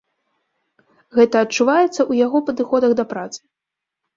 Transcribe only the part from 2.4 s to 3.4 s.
падыходах да працы.